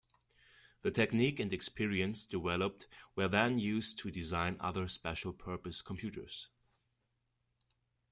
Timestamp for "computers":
5.83-6.47